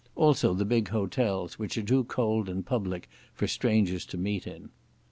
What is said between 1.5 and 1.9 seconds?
which are